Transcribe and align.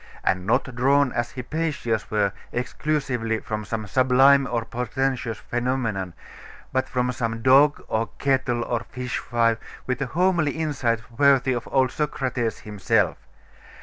And 0.23 0.47
not 0.47 0.75
drawn, 0.75 1.11
as 1.13 1.33
Hypatia's 1.33 2.09
were, 2.09 2.33
exclusively 2.51 3.37
from 3.39 3.63
some 3.63 3.85
sublime 3.85 4.47
or 4.49 4.65
portentous 4.65 5.37
phenomenon, 5.37 6.13
but 6.73 6.89
from 6.89 7.11
some 7.11 7.43
dog, 7.43 7.83
or 7.87 8.09
kettle, 8.17 8.63
or 8.63 8.79
fishwife, 8.89 9.59
with 9.85 10.01
a 10.01 10.07
homely 10.07 10.53
insight 10.53 11.01
worthy 11.19 11.53
of 11.53 11.67
old 11.71 11.91
Socrates 11.91 12.61
himself. 12.61 13.17